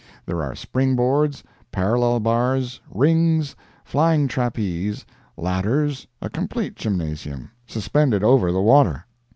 [0.25, 3.55] There are spring boards, parallel bars, rings,
[3.85, 5.05] flying trapeze,
[5.37, 9.05] ladders—a complete gymnasium—suspended over the water.